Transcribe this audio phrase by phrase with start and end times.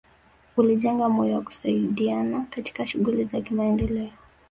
[0.57, 4.09] Ulijenga moyo wa kusaidiana katika shughuli za kimaendeleo